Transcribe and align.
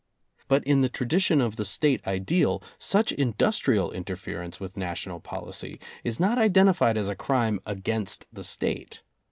But 0.47 0.63
in 0.63 0.81
the 0.81 0.89
tradi 0.89 1.21
tion 1.21 1.41
of 1.41 1.57
the 1.57 1.63
State 1.63 2.07
ideal, 2.07 2.63
such 2.79 3.11
industrial 3.11 3.91
interference 3.91 4.59
with 4.59 4.75
national 4.75 5.19
policy 5.19 5.79
is 6.03 6.19
not 6.19 6.39
identified 6.39 6.97
as 6.97 7.07
a 7.07 7.15
crime 7.15 7.59
against 7.67 8.25
the 8.33 8.43
State. 8.43 9.03